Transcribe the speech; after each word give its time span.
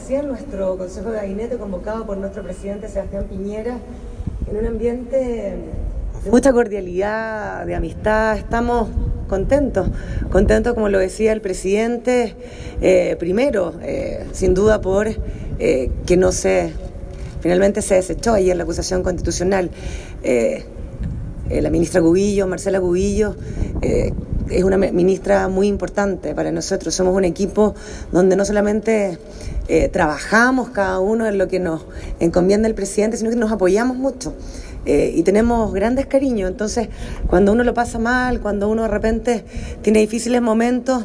recién 0.00 0.28
nuestro 0.28 0.78
Consejo 0.78 1.10
de 1.10 1.16
Gabinete 1.16 1.58
convocado 1.58 2.06
por 2.06 2.16
nuestro 2.16 2.42
presidente 2.42 2.88
Sebastián 2.88 3.26
Piñera 3.28 3.76
en 4.50 4.56
un 4.56 4.64
ambiente 4.64 5.16
de 6.24 6.30
mucha 6.30 6.54
cordialidad, 6.54 7.66
de 7.66 7.74
amistad. 7.74 8.38
Estamos 8.38 8.88
contentos, 9.28 9.88
contentos 10.32 10.72
como 10.72 10.88
lo 10.88 10.98
decía 10.98 11.32
el 11.32 11.42
presidente, 11.42 12.34
eh, 12.80 13.16
primero, 13.18 13.74
eh, 13.82 14.24
sin 14.32 14.54
duda 14.54 14.80
por 14.80 15.08
eh, 15.58 15.90
que 16.06 16.16
no 16.16 16.32
se, 16.32 16.72
finalmente 17.40 17.82
se 17.82 17.96
desechó 17.96 18.32
ayer 18.32 18.56
la 18.56 18.62
acusación 18.62 19.02
constitucional. 19.02 19.70
la 21.50 21.68
ministra 21.68 22.00
Gubillo, 22.00 22.46
Marcela 22.46 22.78
Gubillo, 22.78 23.34
es 24.50 24.64
una 24.64 24.76
ministra 24.76 25.48
muy 25.48 25.68
importante 25.68 26.34
para 26.34 26.52
nosotros. 26.52 26.94
Somos 26.94 27.14
un 27.14 27.24
equipo 27.24 27.74
donde 28.12 28.36
no 28.36 28.44
solamente 28.44 29.18
eh, 29.68 29.88
trabajamos 29.88 30.70
cada 30.70 31.00
uno 31.00 31.26
en 31.26 31.38
lo 31.38 31.48
que 31.48 31.60
nos 31.60 31.82
encomienda 32.18 32.68
el 32.68 32.74
presidente, 32.74 33.16
sino 33.16 33.30
que 33.30 33.36
nos 33.36 33.52
apoyamos 33.52 33.96
mucho. 33.96 34.34
Eh, 34.86 35.12
y 35.14 35.22
tenemos 35.22 35.72
grandes 35.72 36.06
cariños. 36.06 36.50
Entonces, 36.50 36.88
cuando 37.26 37.52
uno 37.52 37.64
lo 37.64 37.74
pasa 37.74 37.98
mal, 37.98 38.40
cuando 38.40 38.68
uno 38.68 38.82
de 38.82 38.88
repente 38.88 39.44
tiene 39.82 40.00
difíciles 40.00 40.40
momentos, 40.40 41.04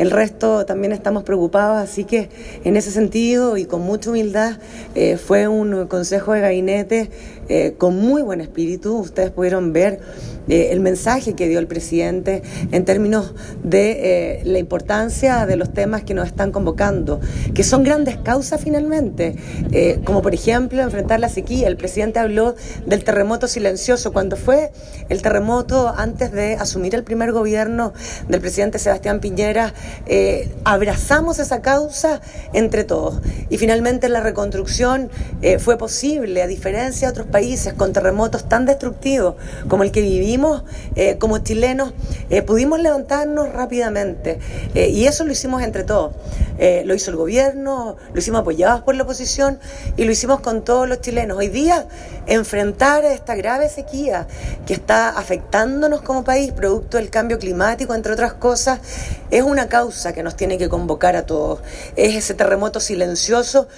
el 0.00 0.10
resto 0.10 0.66
también 0.66 0.92
estamos 0.92 1.22
preocupados, 1.22 1.78
así 1.78 2.04
que 2.04 2.28
en 2.64 2.76
ese 2.76 2.90
sentido 2.90 3.56
y 3.56 3.64
con 3.66 3.82
mucha 3.82 4.10
humildad 4.10 4.58
eh, 4.94 5.16
fue 5.16 5.46
un 5.46 5.86
consejo 5.86 6.32
de 6.32 6.40
gabinete 6.40 7.10
con 7.78 7.96
muy 7.96 8.22
buen 8.22 8.40
espíritu. 8.40 8.96
Ustedes 8.98 9.32
pudieron 9.32 9.72
ver 9.72 9.98
eh, 10.50 10.72
el 10.72 10.80
mensaje 10.80 11.34
que 11.34 11.48
dio 11.48 11.60
el 11.60 11.68
presidente 11.68 12.42
en 12.72 12.84
términos 12.84 13.34
de 13.62 14.38
eh, 14.38 14.42
la 14.44 14.58
importancia 14.58 15.46
de 15.46 15.54
los 15.54 15.72
temas 15.72 16.02
que 16.02 16.12
nos 16.12 16.26
están 16.26 16.50
convocando, 16.50 17.20
que 17.54 17.62
son 17.62 17.84
grandes 17.84 18.16
causas 18.16 18.60
finalmente, 18.60 19.36
eh, 19.70 20.00
como 20.04 20.22
por 20.22 20.34
ejemplo 20.34 20.82
enfrentar 20.82 21.20
la 21.20 21.28
sequía. 21.28 21.68
El 21.68 21.76
presidente 21.76 22.18
habló 22.18 22.56
del 22.84 23.04
terremoto 23.04 23.46
silencioso. 23.46 24.12
Cuando 24.12 24.36
fue 24.36 24.72
el 25.08 25.22
terremoto 25.22 25.94
antes 25.96 26.32
de 26.32 26.54
asumir 26.54 26.96
el 26.96 27.04
primer 27.04 27.30
gobierno 27.30 27.92
del 28.28 28.40
presidente 28.40 28.80
Sebastián 28.80 29.20
Piñera, 29.20 29.72
abrazamos 30.64 31.38
esa 31.38 31.62
causa 31.62 32.20
entre 32.52 32.84
todos. 32.84 33.20
Y 33.48 33.58
finalmente 33.58 34.08
la 34.08 34.20
reconstrucción 34.20 35.10
fue 35.58 35.78
posible, 35.78 36.42
a 36.42 36.46
diferencia 36.46 37.08
de 37.08 37.12
otros 37.12 37.26
países 37.26 37.74
con 37.74 37.92
terremotos 37.92 38.48
tan 38.48 38.66
destructivos 38.66 39.36
como 39.68 39.84
el 39.84 39.92
que 39.92 40.02
vivimos 40.02 40.64
eh, 40.96 41.16
como 41.18 41.38
chilenos, 41.38 41.92
eh, 42.30 42.42
pudimos 42.42 42.80
levantarnos 42.80 43.52
rápidamente 43.52 44.38
eh, 44.74 44.88
y 44.88 45.06
eso 45.06 45.24
lo 45.24 45.32
hicimos 45.32 45.62
entre 45.62 45.84
todos. 45.84 46.12
Lo 46.84 46.94
hizo 46.94 47.10
el 47.10 47.16
gobierno, 47.16 47.96
lo 48.12 48.18
hicimos 48.18 48.42
apoyados 48.42 48.82
por 48.82 48.94
la 48.94 49.04
oposición 49.04 49.58
y 49.96 50.04
lo 50.04 50.12
hicimos 50.12 50.40
con 50.40 50.62
todos 50.62 50.88
los 50.88 51.00
chilenos. 51.00 51.38
Hoy 51.38 51.48
día, 51.48 51.86
enfrentar 52.26 53.04
esta 53.04 53.34
grave 53.34 53.68
sequía 53.68 54.26
que 54.66 54.74
está 54.74 55.08
afectándonos 55.08 56.02
como 56.02 56.22
país, 56.22 56.52
producto 56.52 56.98
del 56.98 57.10
cambio 57.10 57.38
climático, 57.38 57.94
entre 57.94 58.12
otras 58.12 58.34
cosas, 58.34 58.80
es 59.30 59.42
una 59.42 59.68
causa 59.68 60.12
que 60.12 60.22
nos 60.22 60.36
tiene 60.36 60.58
que 60.58 60.68
convocar 60.68 61.16
a 61.16 61.24
todos. 61.24 61.60
Es 61.96 62.14
ese 62.14 62.34
terremoto 62.34 62.80
silencioso 62.80 63.68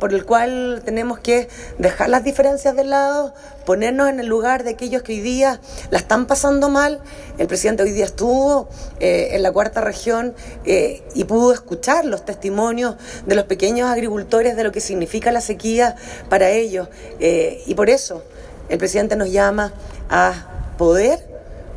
por 0.00 0.12
el 0.12 0.24
cual 0.24 0.82
tenemos 0.84 1.18
que 1.20 1.48
dejar 1.78 2.08
las 2.08 2.24
diferencias 2.24 2.74
de 2.76 2.84
lado, 2.84 3.34
ponernos 3.64 4.08
en 4.08 4.20
el 4.20 4.26
lugar 4.26 4.64
de 4.64 4.70
aquellos 4.70 5.02
que 5.02 5.12
hoy 5.12 5.20
día 5.20 5.60
la 5.90 5.98
están 5.98 6.26
pasando 6.26 6.68
mal. 6.68 7.00
El 7.38 7.46
presidente 7.46 7.82
hoy 7.82 7.92
día 7.92 8.04
estuvo 8.04 8.68
eh, 9.00 9.30
en 9.32 9.42
la 9.42 9.52
cuarta 9.52 9.80
región 9.80 10.34
eh, 10.64 11.02
y 11.14 11.24
pudo 11.24 11.52
escuchar 11.52 12.04
testimonios 12.24 12.96
de 13.26 13.34
los 13.34 13.44
pequeños 13.44 13.88
agricultores 13.90 14.56
de 14.56 14.64
lo 14.64 14.72
que 14.72 14.80
significa 14.80 15.32
la 15.32 15.40
sequía 15.40 15.96
para 16.28 16.50
ellos. 16.50 16.88
Eh, 17.20 17.62
y 17.66 17.74
por 17.74 17.90
eso 17.90 18.22
el 18.68 18.78
presidente 18.78 19.16
nos 19.16 19.30
llama 19.30 19.72
a 20.08 20.74
poder 20.78 21.33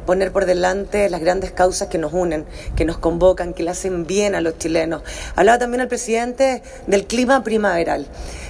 poner 0.07 0.31
por 0.31 0.47
delante 0.47 1.07
las 1.11 1.21
grandes 1.21 1.51
causas 1.51 1.89
que 1.89 1.99
nos 1.99 2.13
unen, 2.13 2.45
que 2.75 2.85
nos 2.85 2.97
convocan, 2.97 3.53
que 3.53 3.61
le 3.61 3.69
hacen 3.69 4.07
bien 4.07 4.33
a 4.33 4.41
los 4.41 4.57
chilenos. 4.57 5.03
Hablaba 5.35 5.59
también 5.59 5.81
el 5.81 5.87
presidente 5.87 6.63
del 6.87 7.05
clima 7.05 7.43
primaveral. 7.43 8.07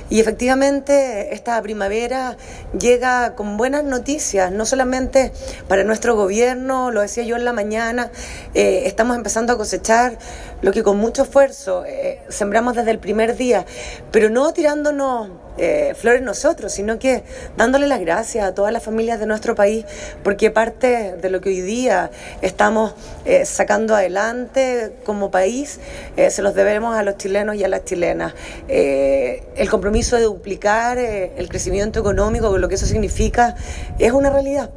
Y 0.09 0.21
efectivamente 0.21 1.33
esta 1.33 1.61
primavera 1.61 2.37
llega 2.79 3.35
con 3.35 3.57
buenas 3.57 3.83
noticias, 3.83 4.53
no 4.53 4.65
solamente 4.65 5.33
para 5.67 5.83
nuestro 5.83 6.15
gobierno, 6.15 6.91
lo 6.91 7.01
decía 7.01 7.23
yo 7.23 7.35
en 7.35 7.43
la 7.43 7.51
mañana, 7.51 8.09
eh, 8.53 8.83
estamos 8.85 9.17
empezando 9.17 9.51
a 9.51 9.57
cosechar 9.57 10.17
lo 10.61 10.71
que 10.71 10.81
con 10.81 10.97
mucho 10.97 11.23
esfuerzo 11.23 11.83
eh, 11.85 12.21
sembramos 12.29 12.75
desde 12.75 12.91
el 12.91 12.99
primer 12.99 13.35
día, 13.35 13.65
pero 14.11 14.29
no 14.29 14.53
tirándonos 14.53 15.29
eh, 15.57 15.93
flores 15.95 16.21
nosotros, 16.21 16.71
sino 16.71 16.99
que 16.99 17.23
dándole 17.55 17.87
las 17.87 17.99
gracias 17.99 18.45
a 18.45 18.53
todas 18.53 18.71
las 18.71 18.83
familias 18.83 19.19
de 19.19 19.25
nuestro 19.25 19.55
país, 19.55 19.85
porque 20.23 20.51
parte 20.51 21.15
de 21.15 21.29
lo 21.29 21.41
que 21.41 21.49
hoy 21.49 21.61
día 21.61 22.11
estamos 22.41 22.93
eh, 23.25 23.45
sacando 23.45 23.95
adelante 23.95 24.93
como 25.05 25.31
país, 25.31 25.79
eh, 26.15 26.29
se 26.29 26.41
los 26.41 26.53
debemos 26.53 26.95
a 26.95 27.03
los 27.03 27.17
chilenos 27.17 27.55
y 27.55 27.63
a 27.63 27.67
las 27.67 27.85
chilenas. 27.85 28.33
el 28.67 29.69
compromiso 29.69 30.15
de 30.15 30.23
duplicar 30.23 30.97
el 30.97 31.49
crecimiento 31.49 31.99
económico, 31.99 32.57
lo 32.57 32.67
que 32.67 32.75
eso 32.75 32.85
significa, 32.85 33.55
es 33.99 34.11
una 34.11 34.29
realidad. 34.29 34.69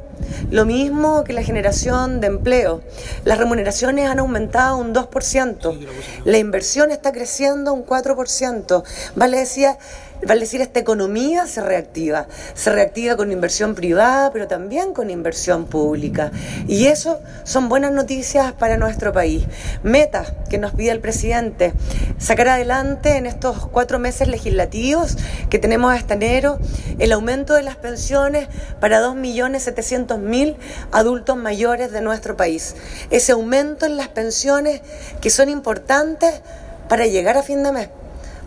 Lo 0.49 0.65
mismo 0.65 1.23
que 1.23 1.33
la 1.33 1.43
generación 1.43 2.19
de 2.19 2.27
empleo. 2.27 2.81
Las 3.25 3.37
remuneraciones 3.37 4.09
han 4.09 4.19
aumentado 4.19 4.77
un 4.77 4.93
2%. 4.93 5.77
La 6.25 6.37
inversión 6.37 6.91
está 6.91 7.11
creciendo 7.11 7.73
un 7.73 7.85
4%. 7.85 8.83
Vale 9.15 9.37
decía 9.37 9.77
Vale 10.23 10.41
decir, 10.41 10.61
esta 10.61 10.79
economía 10.79 11.47
se 11.47 11.61
reactiva. 11.61 12.27
Se 12.53 12.71
reactiva 12.71 13.15
con 13.15 13.31
inversión 13.31 13.73
privada, 13.73 14.31
pero 14.31 14.47
también 14.47 14.93
con 14.93 15.09
inversión 15.09 15.65
pública. 15.65 16.31
Y 16.67 16.85
eso 16.87 17.19
son 17.43 17.69
buenas 17.69 17.91
noticias 17.91 18.53
para 18.53 18.77
nuestro 18.77 19.13
país. 19.13 19.45
Metas 19.81 20.33
que 20.47 20.59
nos 20.59 20.73
pide 20.73 20.91
el 20.91 20.99
presidente. 20.99 21.73
Sacar 22.19 22.49
adelante 22.49 23.17
en 23.17 23.25
estos 23.25 23.65
cuatro 23.67 23.97
meses 23.97 24.27
legislativos 24.27 25.17
que 25.49 25.57
tenemos 25.57 25.91
hasta 25.91 26.13
enero 26.13 26.59
el 26.99 27.11
aumento 27.13 27.55
de 27.55 27.63
las 27.63 27.77
pensiones 27.77 28.47
para 28.79 29.01
2.700.000 29.01 30.55
adultos 30.91 31.35
mayores 31.35 31.91
de 31.91 32.01
nuestro 32.01 32.37
país. 32.37 32.75
Ese 33.09 33.31
aumento 33.31 33.87
en 33.87 33.97
las 33.97 34.09
pensiones 34.09 34.81
que 35.19 35.31
son 35.31 35.49
importantes 35.49 36.41
para 36.87 37.07
llegar 37.07 37.37
a 37.37 37.43
fin 37.43 37.63
de 37.63 37.71
mes, 37.71 37.89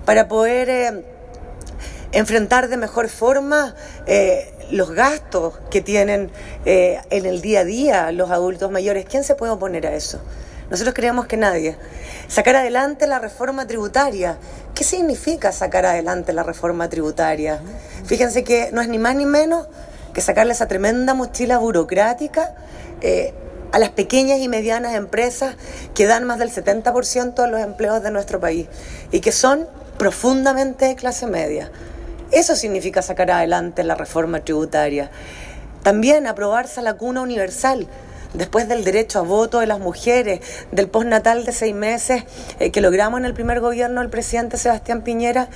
para 0.05 0.29
poder... 0.29 0.69
Eh, 0.69 1.14
enfrentar 2.15 2.69
de 2.69 2.77
mejor 2.77 3.09
forma 3.09 3.75
eh, 4.07 4.53
los 4.71 4.93
gastos 4.93 5.59
que 5.71 5.81
tienen 5.81 6.31
eh, 6.65 7.01
en 7.11 7.27
el 7.27 7.41
día 7.41 7.61
a 7.61 7.65
día 7.65 8.13
los 8.13 8.31
adultos 8.31 8.71
mayores. 8.71 9.05
¿Quién 9.09 9.25
se 9.25 9.35
puede 9.35 9.53
oponer 9.53 9.87
a 9.87 9.95
eso? 9.95 10.21
Nosotros 10.71 10.95
creemos 10.95 11.27
que 11.27 11.37
nadie. 11.37 11.77
Sacar 12.29 12.57
adelante 12.57 13.07
la 13.07 13.19
reforma 13.19 13.67
tributaria. 13.67 14.39
¿Qué 14.75 14.85
significa 14.85 15.53
sacar 15.53 15.85
adelante 15.87 16.33
la 16.33 16.43
reforma 16.43 16.89
tributaria? 16.89 17.61
Fíjense 18.07 18.45
que 18.45 18.71
no 18.73 18.81
es 18.81 18.89
ni 18.89 18.99
más 18.99 19.15
ni 19.17 19.27
menos 19.27 19.67
que 20.15 20.21
sacarle 20.21 20.53
esa 20.53 20.69
tremenda 20.69 21.13
mochila 21.15 21.59
burocrática 21.59 22.55
eh, 23.01 23.35
a 23.73 23.79
las 23.79 23.91
pequeñas 23.91 24.39
y 24.39 24.49
medianas 24.49 24.95
empresas 24.95 25.57
que 25.95 26.07
dan 26.07 26.25
más 26.25 26.39
del 26.39 26.51
70% 26.51 27.35
de 27.35 27.49
los 27.49 27.61
empleos 27.61 28.03
de 28.03 28.11
nuestro 28.13 28.39
país 28.39 28.69
y 29.11 29.21
que 29.21 29.33
son 29.33 29.67
profundamente 29.99 30.87
de 30.87 30.95
clase 30.95 31.27
media. 31.27 31.71
Eso 32.31 32.57
significa 32.57 33.03
sacar 33.03 33.31
adelante 33.31 33.85
la 33.85 33.95
reforma 33.95 34.41
tributaria. 34.41 35.11
También 35.83 36.27
aprobarse 36.27 36.83
la 36.83 36.95
cuna 36.95 37.21
universal, 37.21 37.87
después 38.33 38.69
del 38.69 38.85
derecho 38.85 39.21
a 39.21 39.23
voto 39.23 39.61
de 39.61 39.67
las 39.67 39.79
mujeres, 39.79 40.41
del 40.73 40.89
postnatal 40.89 41.45
de 41.45 41.53
seis 41.53 41.75
meses 41.75 42.25
eh, 42.59 42.71
que 42.71 42.81
logramos 42.81 43.21
en 43.21 43.27
el 43.27 43.35
primer 43.35 43.61
gobierno 43.61 44.01
del 44.01 44.11
presidente 44.11 44.57
Sebastián 44.57 45.03
Piñera, 45.03 45.49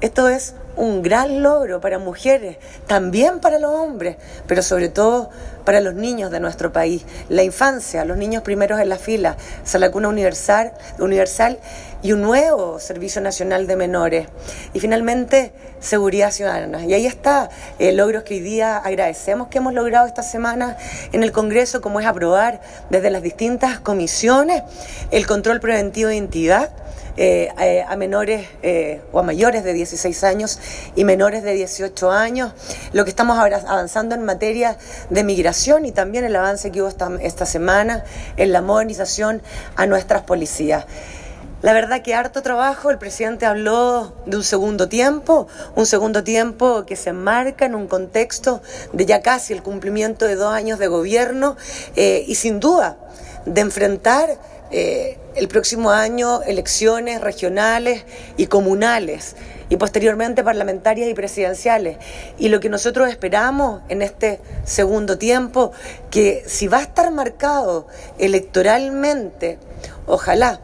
esto 0.00 0.28
es 0.28 0.54
un 0.76 1.02
gran 1.02 1.42
logro 1.42 1.80
para 1.80 1.98
mujeres, 1.98 2.56
también 2.86 3.40
para 3.40 3.58
los 3.58 3.72
hombres, 3.72 4.16
pero 4.46 4.62
sobre 4.62 4.88
todo 4.88 5.30
para 5.64 5.80
los 5.80 5.94
niños 5.94 6.30
de 6.30 6.40
nuestro 6.40 6.72
país. 6.72 7.04
La 7.28 7.42
infancia, 7.42 8.04
los 8.04 8.16
niños 8.16 8.42
primeros 8.42 8.80
en 8.80 8.88
la 8.88 8.96
fila, 8.96 9.36
la 9.72 9.90
cuna 9.90 10.08
universal, 10.08 10.72
universal 10.98 11.58
y 12.02 12.12
un 12.12 12.22
nuevo 12.22 12.78
Servicio 12.78 13.20
Nacional 13.20 13.66
de 13.66 13.76
Menores. 13.76 14.28
Y 14.74 14.80
finalmente, 14.80 15.52
seguridad 15.80 16.30
ciudadana. 16.30 16.84
Y 16.84 16.94
ahí 16.94 17.06
está 17.06 17.50
el 17.78 17.96
logro 17.96 18.24
que 18.24 18.34
hoy 18.34 18.40
día 18.40 18.76
agradecemos 18.76 19.48
que 19.48 19.58
hemos 19.58 19.72
logrado 19.72 20.06
esta 20.06 20.22
semana 20.22 20.76
en 21.12 21.22
el 21.22 21.32
Congreso, 21.32 21.80
como 21.80 22.00
es 22.00 22.06
aprobar 22.06 22.60
desde 22.90 23.10
las 23.10 23.22
distintas 23.22 23.80
comisiones 23.80 24.62
el 25.10 25.26
control 25.26 25.60
preventivo 25.60 26.08
de 26.08 26.16
identidad 26.16 26.70
eh, 27.16 27.52
eh, 27.60 27.84
a 27.86 27.96
menores 27.96 28.46
eh, 28.62 29.02
o 29.12 29.18
a 29.18 29.22
mayores 29.22 29.64
de 29.64 29.72
16 29.72 30.24
años 30.24 30.58
y 30.94 31.04
menores 31.04 31.42
de 31.42 31.52
18 31.52 32.10
años, 32.10 32.52
lo 32.92 33.04
que 33.04 33.10
estamos 33.10 33.36
avanzando 33.38 34.14
en 34.14 34.24
materia 34.24 34.78
de 35.10 35.24
migración 35.24 35.86
y 35.86 35.92
también 35.92 36.24
el 36.24 36.36
avance 36.36 36.70
que 36.70 36.82
hubo 36.82 36.88
esta, 36.88 37.46
semana 37.46 38.04
en 38.36 38.52
la 38.52 38.62
modernización 38.62 39.42
a 39.76 39.86
nuestras 39.86 40.22
policías. 40.22 40.86
La 41.62 41.72
verdad 41.72 42.00
que 42.02 42.14
harto 42.14 42.42
trabajo, 42.42 42.90
el 42.90 42.96
presidente 42.96 43.44
habló 43.44 44.14
de 44.24 44.36
un 44.36 44.44
segundo 44.44 44.88
tiempo, 44.88 45.46
un 45.74 45.84
segundo 45.84 46.24
tiempo 46.24 46.86
que 46.86 46.96
se 46.96 47.10
enmarca 47.10 47.66
en 47.66 47.74
un 47.74 47.86
contexto 47.86 48.62
de 48.92 49.04
ya 49.04 49.20
casi 49.20 49.52
el 49.52 49.62
cumplimiento 49.62 50.26
de 50.26 50.36
dos 50.36 50.54
años 50.54 50.78
de 50.78 50.86
gobierno 50.86 51.56
y 51.96 52.34
sin 52.36 52.60
duda 52.60 52.96
de 53.44 53.60
enfrentar 53.60 54.38
eh, 54.70 55.18
el 55.34 55.48
próximo 55.48 55.90
año 55.90 56.42
elecciones 56.42 57.20
regionales 57.20 58.04
y 58.36 58.46
comunales 58.46 59.36
y 59.68 59.76
posteriormente 59.76 60.44
parlamentarias 60.44 61.08
y 61.08 61.14
presidenciales. 61.14 61.96
Y 62.38 62.48
lo 62.48 62.60
que 62.60 62.68
nosotros 62.68 63.08
esperamos 63.08 63.82
en 63.88 64.02
este 64.02 64.40
segundo 64.64 65.18
tiempo, 65.18 65.72
que 66.10 66.44
si 66.46 66.68
va 66.68 66.78
a 66.78 66.82
estar 66.82 67.10
marcado 67.10 67.86
electoralmente, 68.18 69.58
ojalá 70.06 70.60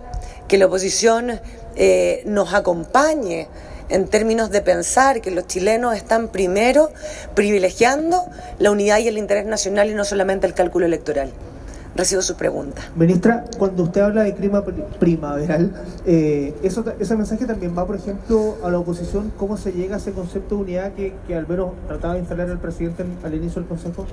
que 0.48 0.58
la 0.58 0.66
oposición 0.66 1.40
eh, 1.76 2.22
nos 2.26 2.54
acompañe 2.54 3.48
en 3.88 4.08
términos 4.08 4.50
de 4.50 4.60
pensar 4.60 5.20
que 5.20 5.30
los 5.30 5.46
chilenos 5.46 5.96
están 5.96 6.28
primero 6.28 6.90
privilegiando 7.34 8.24
la 8.58 8.70
unidad 8.70 8.98
y 8.98 9.08
el 9.08 9.18
interés 9.18 9.46
nacional 9.46 9.90
y 9.90 9.94
no 9.94 10.04
solamente 10.04 10.46
el 10.46 10.54
cálculo 10.54 10.86
electoral. 10.86 11.32
Recibo 11.96 12.20
su 12.20 12.36
pregunta. 12.36 12.82
Ministra, 12.94 13.44
cuando 13.58 13.84
usted 13.84 14.02
habla 14.02 14.24
de 14.24 14.34
clima 14.34 14.62
primaveral, 15.00 15.72
eh, 16.04 16.54
eso, 16.62 16.84
¿ese 17.00 17.16
mensaje 17.16 17.46
también 17.46 17.76
va, 17.76 17.86
por 17.86 17.96
ejemplo, 17.96 18.58
a 18.62 18.70
la 18.70 18.78
oposición? 18.78 19.32
¿Cómo 19.38 19.56
se 19.56 19.72
llega 19.72 19.94
a 19.96 19.98
ese 19.98 20.12
concepto 20.12 20.56
de 20.56 20.60
unidad 20.60 20.92
que, 20.92 21.14
que 21.26 21.34
al 21.34 21.48
menos 21.48 21.70
trataba 21.86 22.14
de 22.14 22.20
instalar 22.20 22.50
el 22.50 22.58
presidente 22.58 23.02
al 23.24 23.34
inicio 23.34 23.62
del 23.62 23.68
Consejo? 23.68 24.06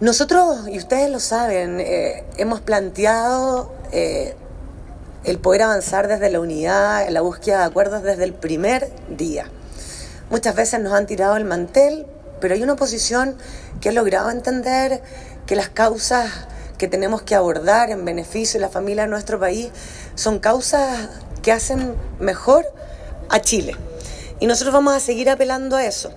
Nosotros, 0.00 0.68
y 0.68 0.78
ustedes 0.78 1.10
lo 1.10 1.18
saben, 1.18 1.80
eh, 1.80 2.24
hemos 2.36 2.60
planteado 2.60 3.72
eh, 3.90 4.36
el 5.24 5.38
poder 5.38 5.62
avanzar 5.62 6.06
desde 6.06 6.30
la 6.30 6.38
unidad, 6.38 7.08
la 7.08 7.22
búsqueda 7.22 7.58
de 7.58 7.64
acuerdos 7.64 8.04
desde 8.04 8.22
el 8.22 8.34
primer 8.34 8.92
día. 9.08 9.46
Muchas 10.30 10.54
veces 10.54 10.80
nos 10.80 10.92
han 10.92 11.06
tirado 11.06 11.36
el 11.36 11.44
mantel, 11.44 12.06
pero 12.40 12.54
hay 12.54 12.62
una 12.62 12.74
oposición 12.74 13.34
que 13.80 13.88
ha 13.88 13.92
logrado 13.92 14.30
entender 14.30 15.02
que 15.46 15.56
las 15.56 15.70
causas 15.70 16.30
que 16.78 16.88
tenemos 16.88 17.22
que 17.22 17.34
abordar 17.34 17.90
en 17.90 18.04
beneficio 18.04 18.58
de 18.58 18.66
la 18.66 18.70
familia 18.70 19.04
de 19.04 19.08
nuestro 19.08 19.38
país 19.38 19.70
son 20.14 20.38
causas 20.38 21.08
que 21.42 21.52
hacen 21.52 21.94
mejor 22.18 22.66
a 23.28 23.40
Chile. 23.40 23.76
Y 24.40 24.46
nosotros 24.46 24.74
vamos 24.74 24.94
a 24.94 25.00
seguir 25.00 25.30
apelando 25.30 25.76
a 25.76 25.84
eso. 25.84 26.12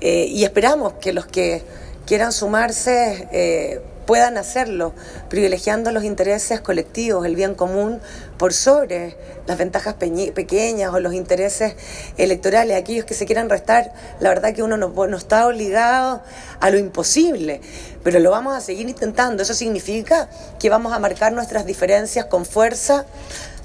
Eh, 0.00 0.26
y 0.28 0.44
esperamos 0.44 0.94
que 0.94 1.12
los 1.12 1.26
que 1.26 1.62
quieran 2.06 2.32
sumarse 2.32 3.28
eh, 3.32 3.80
puedan 4.06 4.36
hacerlo, 4.38 4.92
privilegiando 5.28 5.90
los 5.92 6.04
intereses 6.04 6.60
colectivos, 6.60 7.26
el 7.26 7.36
bien 7.36 7.54
común, 7.54 8.00
por 8.38 8.52
sobre 8.52 9.16
las 9.46 9.58
ventajas 9.58 9.94
pequeñas 9.94 10.92
o 10.92 11.00
los 11.00 11.14
intereses 11.14 11.74
electorales. 12.16 12.76
Aquellos 12.76 13.04
que 13.04 13.14
se 13.14 13.26
quieran 13.26 13.48
restar, 13.48 13.92
la 14.20 14.28
verdad 14.28 14.54
que 14.54 14.62
uno 14.62 14.76
no, 14.76 15.16
está 15.16 15.46
obligado 15.46 16.22
a 16.60 16.70
lo 16.70 16.78
imposible, 16.78 17.60
pero 18.02 18.18
lo 18.18 18.30
vamos 18.30 18.54
a 18.54 18.60
seguir 18.60 18.88
intentando. 18.88 19.42
¿Eso 19.42 19.54
significa 19.54 20.28
que 20.58 20.70
vamos 20.70 20.92
a 20.92 20.98
marcar 20.98 21.32
nuestras 21.32 21.66
diferencias 21.66 22.26
con 22.26 22.44
fuerza? 22.44 23.06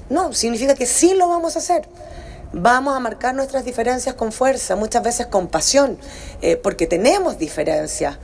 No, 0.08 0.32
significa 0.32 0.74
que 0.74 0.86
sí 0.86 1.14
lo 1.14 1.28
vamos 1.28 1.56
a 1.56 1.58
hacer 1.60 1.86
vamos 2.52 2.96
a 2.96 3.00
marcar 3.00 3.34
nuestras 3.34 3.64
diferencias 3.64 4.14
con 4.14 4.32
fuerza, 4.32 4.76
muchas 4.76 5.02
veces 5.02 5.26
con 5.26 5.48
pasión, 5.48 5.98
eh, 6.42 6.56
porque 6.56 6.86
tenemos 6.86 7.38
diferencias 7.38 8.18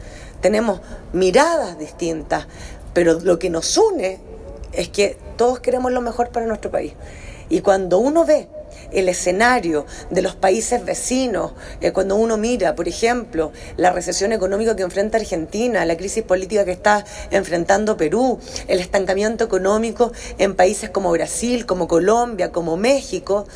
tenemos 0.46 0.81
miradas 1.12 1.76
distintas, 1.76 2.46
pero 2.94 3.19
lo 3.19 3.37
que 3.37 3.50
nos 3.50 3.76
une 3.76 4.20
es 4.72 4.88
que 4.88 5.19
todos 5.37 5.58
queremos 5.58 5.90
lo 5.90 6.00
mejor 6.00 6.28
para 6.28 6.46
nuestro 6.46 6.70
país. 6.70 6.93
Y 7.48 7.62
cuando 7.62 7.98
uno 7.98 8.25
ve 8.25 8.46
el 8.93 9.08
escenario 9.08 9.87
de 10.08 10.22
los 10.22 10.37
países 10.37 10.84
vecinos, 10.84 11.50
eh, 11.81 11.90
cuando 11.90 12.14
uno 12.14 12.37
mira, 12.37 12.76
por 12.76 12.87
ejemplo, 12.87 13.50
la 13.76 13.90
recesión 13.90 14.31
económica 14.31 14.76
que 14.76 14.84
enfrenta 14.84 15.19
Argentina, 15.19 15.84
la 15.84 15.96
crisis 15.96 16.22
política 16.22 16.64
que 16.64 16.70
está 16.70 17.04
enfrentando 17.32 17.96
Perú, 17.96 18.38
el 18.69 18.78
estancamiento 18.78 19.42
económico 19.42 20.12
en 20.38 20.54
países 20.54 20.90
como 20.90 21.10
Brasil, 21.10 21.66
como 21.66 21.88
Colombia, 21.88 22.52
como 22.52 22.76
México, 22.76 23.49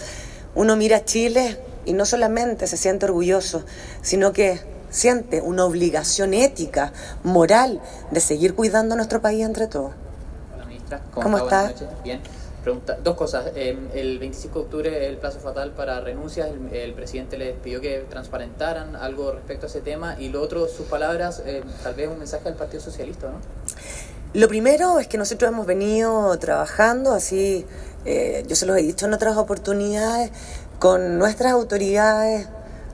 uno 0.56 0.75
mira 0.75 1.04
Chile 1.04 1.56
y 1.84 1.93
no 1.93 2.04
solamente 2.04 2.66
se 2.66 2.76
siente 2.76 3.04
orgulloso, 3.04 3.64
sino 4.02 4.32
que 4.32 4.58
siente 4.90 5.40
una 5.40 5.64
obligación 5.64 6.34
ética, 6.34 6.92
moral, 7.22 7.81
de 8.10 8.20
seguir 8.20 8.54
cuidando 8.54 8.96
nuestro 8.96 9.22
país 9.22 9.44
entre 9.44 9.66
todos. 9.66 9.92
Hola, 10.54 10.66
ministra. 10.66 11.00
¿Cómo, 11.14 11.38
está? 11.38 11.72
Bien. 12.04 12.20
Pregunta, 12.62 12.98
dos 13.02 13.16
cosas. 13.16 13.52
Em, 13.54 13.88
el 13.94 14.19
25 14.19 14.58
de 14.58 14.64
octubre, 14.66 15.08
el 15.08 15.16
plazo 15.16 15.40
fatal 15.40 15.72
para 15.72 16.00
renuncias, 16.00 16.50
el, 16.72 16.92
presidente 16.92 17.38
les 17.38 17.56
pidió 17.56 17.81
que 17.81 18.04
transparentaran 18.10 18.96
algo 18.96 19.32
respecto 19.32 19.64
a 19.64 19.69
ese 19.70 19.81
tema 19.81 20.16
y 20.19 20.28
lo 20.28 20.42
otro, 20.42 20.69
sus 20.69 20.87
palabras, 20.87 21.43
em, 21.46 21.62
tal 21.82 21.94
vez 21.94 22.08
un 22.08 22.19
mensaje 22.19 22.48
al 22.48 22.56
Partido 22.56 22.82
Socialista, 22.82 23.28
¿no? 23.28 23.38
Lo 24.32 24.46
primero 24.46 25.00
es 25.00 25.08
que 25.08 25.16
nosotros 25.16 25.50
hemos 25.50 25.66
venido 25.66 26.38
trabajando, 26.38 27.14
así 27.14 27.66
eh, 28.04 28.44
yo 28.46 28.54
se 28.54 28.64
los 28.66 28.76
he 28.76 28.82
dicho 28.82 29.06
en 29.06 29.14
otras 29.14 29.36
oportunidades, 29.36 30.31
con 30.78 31.19
nuestras 31.19 31.52
autoridades, 31.52 32.46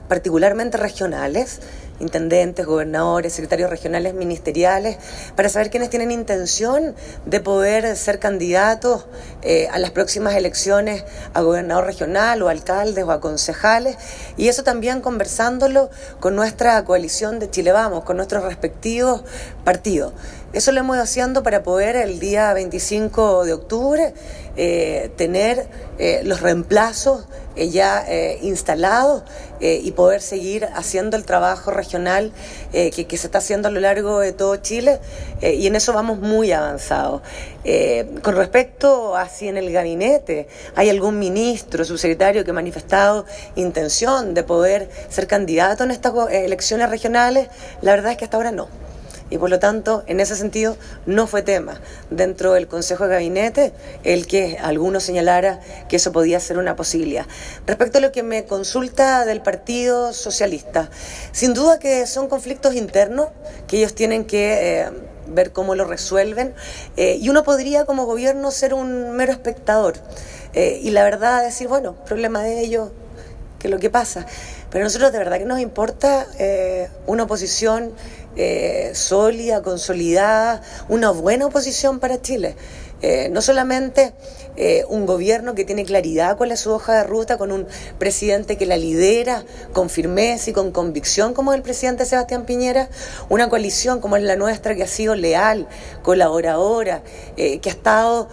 particularmente 0.07 0.77
regionales, 0.77 1.59
intendentes, 1.99 2.65
gobernadores, 2.65 3.33
secretarios 3.33 3.69
regionales 3.69 4.13
ministeriales, 4.13 4.97
para 5.35 5.49
saber 5.49 5.69
quiénes 5.69 5.89
tienen 5.89 6.11
intención 6.11 6.95
de 7.25 7.39
poder 7.39 7.95
ser 7.95 8.19
candidatos 8.19 9.05
eh, 9.41 9.67
a 9.71 9.79
las 9.79 9.91
próximas 9.91 10.35
elecciones 10.35 11.03
a 11.33 11.41
gobernador 11.41 11.85
regional 11.85 12.41
o 12.41 12.49
alcaldes 12.49 13.03
o 13.03 13.11
a 13.11 13.19
concejales. 13.19 13.97
Y 14.37 14.47
eso 14.47 14.63
también 14.63 15.01
conversándolo 15.01 15.89
con 16.19 16.35
nuestra 16.35 16.83
coalición 16.85 17.39
de 17.39 17.49
Chile 17.49 17.71
Vamos, 17.71 18.03
con 18.03 18.17
nuestros 18.17 18.43
respectivos 18.43 19.23
partidos. 19.63 20.13
Eso 20.53 20.71
lo 20.71 20.79
hemos 20.79 20.95
ido 20.95 21.03
haciendo 21.03 21.43
para 21.43 21.61
poder 21.61 21.95
el 21.97 22.19
día 22.19 22.53
25 22.53 23.45
de 23.45 23.53
octubre 23.53 24.13
eh, 24.55 25.11
tener 25.17 25.67
eh, 25.99 26.21
los 26.23 26.41
reemplazos 26.41 27.25
ya 27.57 28.05
instalados 28.41 29.23
y 29.59 29.91
poder 29.91 30.21
seguir 30.21 30.67
haciendo 30.75 31.17
el 31.17 31.25
trabajo 31.25 31.71
regional 31.71 32.31
eh, 32.73 32.91
que, 32.91 33.17
se 33.17 33.27
está 33.27 33.37
haciendo 33.39 33.67
a 33.67 33.71
lo 33.71 33.79
largo 33.79 34.19
de 34.19 34.33
todo 34.33 34.55
Chile 34.57 34.99
eh, 35.41 35.53
y 35.53 35.67
en 35.67 35.75
eso 35.75 35.93
vamos 35.93 36.19
muy 36.19 36.51
avanzados. 36.51 37.21
Eh, 37.63 38.07
con 38.21 38.35
respecto 38.35 39.15
a 39.15 39.27
si 39.27 39.47
en 39.47 39.57
el 39.57 39.71
gabinete 39.71 40.47
hay 40.75 40.89
algún 40.89 41.19
ministro, 41.19 41.83
subsecretario 41.85 42.43
que 42.43 42.51
ha 42.51 42.53
manifestado 42.53 43.25
intención 43.55 44.33
de 44.33 44.43
poder 44.43 44.89
ser 45.09 45.27
candidato 45.27 45.83
en 45.83 45.91
estas 45.91 46.13
elecciones 46.31 46.89
regionales, 46.89 47.47
la 47.81 47.91
verdad 47.91 48.11
es 48.11 48.17
que 48.17 48.25
hasta 48.25 48.37
ahora 48.37 48.51
no 48.51 48.86
y 49.29 49.37
por 49.37 49.49
lo 49.49 49.59
tanto, 49.59 50.03
en 50.07 50.19
ese 50.19 50.35
sentido, 50.35 50.77
no 51.05 51.27
fue 51.27 51.41
tema 51.41 51.79
dentro 52.09 52.53
del 52.53 52.67
Consejo 52.67 53.07
de 53.07 53.15
Gabinete 53.15 53.73
el 54.03 54.27
que 54.27 54.57
alguno 54.61 54.99
señalara 54.99 55.59
que 55.89 55.97
eso 55.97 56.11
podía 56.11 56.39
ser 56.39 56.57
una 56.57 56.75
posibilidad. 56.75 57.25
Respecto 57.65 57.97
a 57.97 58.01
lo 58.01 58.11
que 58.11 58.23
me 58.23 58.45
consulta 58.45 59.25
del 59.25 59.41
Partido 59.41 60.13
Socialista, 60.13 60.89
sin 61.31 61.53
duda 61.53 61.79
que 61.79 62.05
son 62.07 62.27
conflictos 62.27 62.75
internos 62.75 63.29
que 63.67 63.77
ellos 63.77 63.93
tienen 63.93 64.25
que... 64.25 64.81
Eh, 64.81 64.91
ver 65.29 65.51
cómo 65.51 65.75
lo 65.75 65.83
resuelven 65.83 66.55
eh, 66.95 67.17
y 67.19 67.27
uno 67.27 67.43
podría 67.43 67.83
como 67.83 68.05
gobierno 68.05 68.49
ser 68.49 68.73
un 68.73 69.11
mero 69.11 69.33
espectador 69.33 69.95
eh, 70.53 70.79
y 70.81 70.91
la 70.91 71.03
verdad 71.03 71.43
decir, 71.43 71.67
bueno, 71.67 71.95
problema 72.05 72.41
de 72.43 72.61
ellos, 72.61 72.91
que 73.59 73.67
es 73.67 73.71
lo 73.71 73.77
que 73.77 73.89
pasa. 73.89 74.25
Pero 74.69 74.83
a 74.83 74.85
nosotros 74.85 75.11
de 75.11 75.17
verdad 75.17 75.37
que 75.37 75.43
nos 75.43 75.59
importa 75.59 76.27
una 77.07 77.23
oposición 77.23 77.91
eh, 78.37 78.91
sólida, 78.93 79.63
consolidada, 79.63 80.61
una 80.89 81.09
buena 81.09 81.47
oposición 81.47 81.99
para 81.99 82.21
Chile. 82.21 82.55
Eh, 83.01 83.29
no 83.31 83.41
solamente 83.41 84.13
eh, 84.55 84.83
un 84.89 85.05
gobierno 85.05 85.53
que 85.53 85.65
tiene 85.65 85.85
claridad 85.85 86.37
cuál 86.37 86.51
es 86.51 86.59
su 86.59 86.71
hoja 86.71 86.93
de 86.93 87.03
ruta, 87.03 87.37
con 87.37 87.51
un 87.51 87.67
presidente 87.97 88.55
que 88.55 88.65
la 88.65 88.77
lidera 88.77 89.43
con 89.73 89.89
firmeza 89.89 90.51
y 90.51 90.53
con 90.53 90.71
convicción 90.71 91.33
como 91.33 91.53
el 91.53 91.63
presidente 91.63 92.05
Sebastián 92.05 92.45
Piñera, 92.45 92.89
una 93.29 93.49
coalición 93.49 94.01
como 94.01 94.17
es 94.17 94.23
la 94.23 94.35
nuestra 94.35 94.75
que 94.75 94.83
ha 94.83 94.87
sido 94.87 95.15
leal, 95.15 95.67
colaboradora, 96.01 97.01
que 97.35 97.61
ha 97.63 97.69
estado 97.69 98.29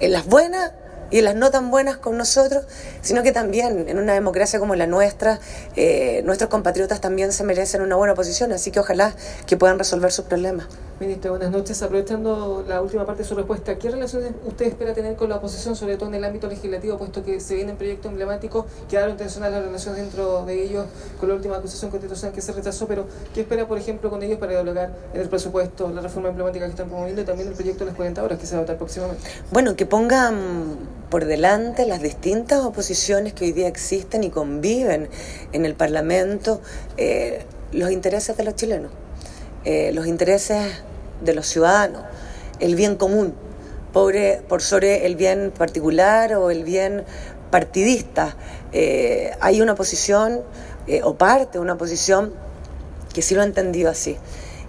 en 0.00 0.12
las 0.12 0.26
buenas 0.26 0.72
y 1.10 1.20
las 1.20 1.34
no 1.34 1.50
tan 1.50 1.70
buenas 1.70 1.96
con 1.96 2.16
nosotros, 2.16 2.64
sino 3.02 3.22
que 3.22 3.32
también 3.32 3.88
en 3.88 3.98
una 3.98 4.14
democracia 4.14 4.58
como 4.58 4.74
la 4.74 4.86
nuestra, 4.86 5.40
eh, 5.76 6.22
nuestros 6.24 6.50
compatriotas 6.50 7.00
también 7.00 7.32
se 7.32 7.44
merecen 7.44 7.82
una 7.82 7.96
buena 7.96 8.14
posición, 8.14 8.52
así 8.52 8.70
que 8.70 8.80
ojalá 8.80 9.14
que 9.46 9.56
puedan 9.56 9.78
resolver 9.78 10.12
sus 10.12 10.24
problemas. 10.24 10.66
Ministra, 11.00 11.30
buenas 11.30 11.50
noches. 11.50 11.82
Aprovechando 11.82 12.62
la 12.68 12.82
última 12.82 13.06
parte 13.06 13.22
de 13.22 13.28
su 13.30 13.34
respuesta, 13.34 13.78
¿qué 13.78 13.90
relaciones 13.90 14.32
usted 14.44 14.66
espera 14.66 14.92
tener 14.92 15.16
con 15.16 15.30
la 15.30 15.36
oposición, 15.36 15.74
sobre 15.74 15.96
todo 15.96 16.10
en 16.10 16.16
el 16.16 16.24
ámbito 16.24 16.46
legislativo, 16.46 16.98
puesto 16.98 17.24
que 17.24 17.40
se 17.40 17.54
vienen 17.54 17.76
proyectos 17.76 18.10
emblemáticos, 18.10 18.66
quedaron 18.86 19.16
tensionadas 19.16 19.54
las 19.54 19.64
relaciones 19.64 20.02
dentro 20.02 20.44
de 20.44 20.62
ellos 20.62 20.84
con 21.18 21.30
la 21.30 21.36
última 21.36 21.56
acusación 21.56 21.90
constitucional 21.90 22.34
que 22.34 22.42
se 22.42 22.52
rechazó, 22.52 22.86
pero 22.86 23.06
¿qué 23.32 23.40
espera, 23.40 23.66
por 23.66 23.78
ejemplo, 23.78 24.10
con 24.10 24.22
ellos 24.22 24.38
para 24.38 24.52
dialogar 24.52 24.92
en 25.14 25.22
el 25.22 25.28
presupuesto, 25.30 25.88
la 25.88 26.02
reforma 26.02 26.28
emblemática 26.28 26.66
que 26.66 26.72
están 26.72 26.88
promoviendo 26.88 27.22
y 27.22 27.24
también 27.24 27.48
el 27.48 27.54
proyecto 27.54 27.80
de 27.80 27.86
las 27.86 27.96
40 27.96 28.22
horas 28.22 28.38
que 28.38 28.44
se 28.44 28.52
va 28.52 28.58
a 28.58 28.62
votar 28.64 28.76
próximamente? 28.76 29.22
Bueno, 29.50 29.76
que 29.76 29.86
pongan 29.86 30.99
por 31.10 31.24
delante 31.24 31.86
las 31.86 32.00
distintas 32.00 32.60
oposiciones 32.60 33.34
que 33.34 33.46
hoy 33.46 33.52
día 33.52 33.66
existen 33.66 34.22
y 34.22 34.30
conviven 34.30 35.08
en 35.52 35.66
el 35.66 35.74
Parlamento 35.74 36.60
eh, 36.96 37.44
los 37.72 37.90
intereses 37.90 38.36
de 38.36 38.44
los 38.44 38.54
chilenos, 38.54 38.92
eh, 39.64 39.90
los 39.92 40.06
intereses 40.06 40.72
de 41.20 41.34
los 41.34 41.46
ciudadanos, 41.46 42.02
el 42.60 42.76
bien 42.76 42.94
común, 42.94 43.34
por, 43.92 44.14
por 44.48 44.62
sobre 44.62 45.04
el 45.06 45.16
bien 45.16 45.52
particular 45.56 46.34
o 46.34 46.50
el 46.50 46.62
bien 46.62 47.04
partidista. 47.50 48.36
Eh, 48.72 49.32
hay 49.40 49.60
una 49.60 49.74
posición, 49.74 50.42
o 51.02 51.14
parte 51.14 51.58
de 51.58 51.58
una 51.58 51.76
posición, 51.76 52.32
que 53.12 53.22
sí 53.22 53.34
lo 53.34 53.42
ha 53.42 53.44
entendido 53.44 53.90
así. 53.90 54.16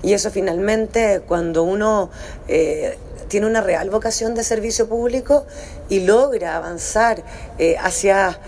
Y 0.04 0.14
eso 0.14 0.32
finalmente, 0.32 1.22
cuando 1.28 1.64
uno 1.64 2.10
eh, 2.48 2.98
tiene 3.28 3.48
una 3.48 3.62
real 3.62 3.90
vocación 3.90 4.36
de 4.36 4.44
servicio 4.44 4.88
público 4.88 5.46
y 5.90 6.02
logra 6.02 6.58
avanzar 6.58 7.24
hacia 7.80 8.40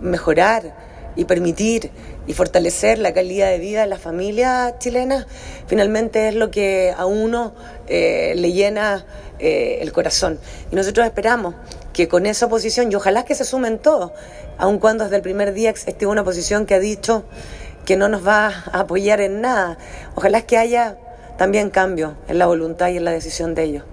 mejorar 0.00 0.74
y 1.16 1.24
permitir 1.24 1.90
y 2.26 2.32
fortalecer 2.32 2.98
la 2.98 3.12
calidad 3.12 3.50
de 3.50 3.58
vida 3.58 3.82
de 3.82 3.86
las 3.86 4.00
familias 4.00 4.78
chilenas, 4.78 5.26
finalmente 5.66 6.28
es 6.28 6.34
lo 6.34 6.50
que 6.50 6.94
a 6.96 7.06
uno 7.06 7.54
eh, 7.86 8.32
le 8.36 8.52
llena 8.52 9.04
eh, 9.38 9.78
el 9.80 9.92
corazón. 9.92 10.38
Y 10.72 10.76
nosotros 10.76 11.06
esperamos 11.06 11.54
que 11.92 12.08
con 12.08 12.26
esa 12.26 12.46
oposición, 12.46 12.90
y 12.90 12.94
ojalá 12.94 13.24
que 13.24 13.34
se 13.34 13.44
sumen 13.44 13.78
todos, 13.78 14.12
aun 14.58 14.78
cuando 14.78 15.04
desde 15.04 15.16
el 15.16 15.22
primer 15.22 15.52
día 15.52 15.70
esté 15.70 16.06
una 16.06 16.22
oposición 16.22 16.66
que 16.66 16.74
ha 16.74 16.80
dicho 16.80 17.24
que 17.84 17.96
no 17.96 18.08
nos 18.08 18.26
va 18.26 18.48
a 18.72 18.80
apoyar 18.80 19.20
en 19.20 19.40
nada, 19.40 19.78
ojalá 20.14 20.42
que 20.42 20.58
haya 20.58 20.96
también 21.36 21.70
cambio 21.70 22.16
en 22.28 22.38
la 22.38 22.46
voluntad 22.46 22.88
y 22.88 22.96
en 22.96 23.04
la 23.04 23.10
decisión 23.10 23.54
de 23.54 23.64
ellos. 23.64 23.84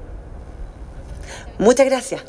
Muchas 1.57 1.85
gracias. 1.85 2.23